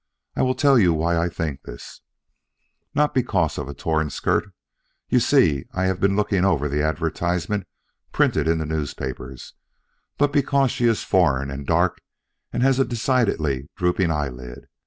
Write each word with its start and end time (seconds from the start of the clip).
I 0.35 0.41
will 0.41 0.55
tell 0.55 0.79
you 0.79 0.95
why 0.95 1.15
I 1.15 1.29
think 1.29 1.61
this: 1.61 2.01
Not 2.95 3.13
because 3.13 3.59
of 3.59 3.69
a 3.69 3.75
torn 3.75 4.09
skirt, 4.09 4.51
you 5.09 5.19
see 5.19 5.65
I 5.73 5.83
have 5.85 5.99
been 5.99 6.15
looking 6.15 6.43
over 6.43 6.67
the 6.67 6.81
advertisement 6.81 7.67
printed 8.11 8.47
in 8.47 8.57
the 8.57 8.95
papers, 8.97 9.53
but 10.17 10.33
because 10.33 10.71
she 10.71 10.85
is 10.85 11.03
foreign 11.03 11.51
and 11.51 11.67
dark 11.67 12.01
and 12.51 12.63
has 12.63 12.79
a 12.79 12.83
decidedly 12.83 13.69
drooping 13.77 14.09
eyelid. 14.09 14.67